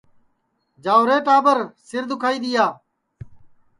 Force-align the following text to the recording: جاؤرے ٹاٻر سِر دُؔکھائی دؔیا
جاؤرے 0.83 1.17
ٹاٻر 1.25 1.57
سِر 1.87 2.03
دُؔکھائی 2.09 2.37
دؔیا 2.43 2.65